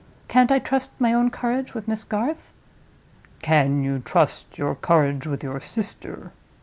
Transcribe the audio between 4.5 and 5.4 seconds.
your courage